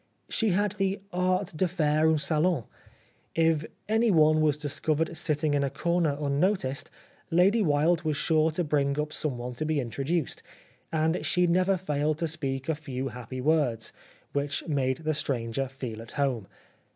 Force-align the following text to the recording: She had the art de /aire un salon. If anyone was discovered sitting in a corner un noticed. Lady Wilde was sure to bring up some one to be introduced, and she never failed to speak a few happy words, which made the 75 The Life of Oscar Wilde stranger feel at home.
She 0.29 0.49
had 0.49 0.71
the 0.71 0.99
art 1.13 1.53
de 1.55 1.65
/aire 1.65 2.09
un 2.11 2.17
salon. 2.17 2.63
If 3.35 3.65
anyone 3.87 4.41
was 4.41 4.57
discovered 4.57 5.15
sitting 5.15 5.53
in 5.53 5.63
a 5.63 5.69
corner 5.69 6.17
un 6.19 6.39
noticed. 6.39 6.89
Lady 7.29 7.61
Wilde 7.61 8.01
was 8.01 8.17
sure 8.17 8.49
to 8.49 8.63
bring 8.63 8.99
up 8.99 9.13
some 9.13 9.37
one 9.37 9.53
to 9.53 9.63
be 9.63 9.79
introduced, 9.79 10.41
and 10.91 11.23
she 11.23 11.45
never 11.45 11.77
failed 11.77 12.17
to 12.17 12.27
speak 12.27 12.67
a 12.67 12.73
few 12.73 13.09
happy 13.09 13.41
words, 13.41 13.93
which 14.33 14.67
made 14.67 14.97
the 15.03 15.03
75 15.03 15.03
The 15.03 15.03
Life 15.03 15.03
of 15.03 15.03
Oscar 15.03 15.07
Wilde 15.07 15.17
stranger 15.17 15.67
feel 15.97 16.01
at 16.01 16.11
home. 16.13 16.47